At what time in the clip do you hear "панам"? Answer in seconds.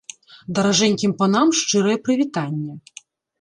1.19-1.51